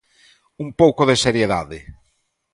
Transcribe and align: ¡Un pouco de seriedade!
¡Un 0.63 0.69
pouco 0.81 1.01
de 1.09 1.15
seriedade! 1.25 1.79